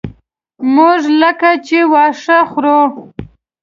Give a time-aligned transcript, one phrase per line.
[0.75, 2.79] موږ لکه چې واښه خورو.